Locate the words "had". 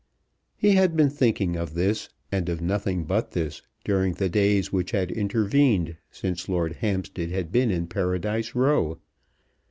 0.71-0.95, 4.89-5.11, 7.29-7.51